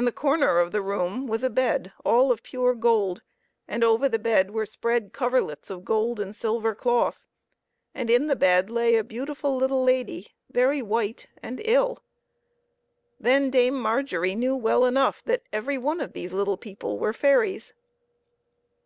[0.00, 3.20] 35 corner of the room was a bed all of pure gold,
[3.68, 7.26] and over the bed were spread coverlets of gold and silver cloth,
[7.94, 12.02] and in the bed lay a beautiful little lady, very white and ill.
[13.20, 17.74] Then Dame Margery knew well enough that every one of these little people were fairies.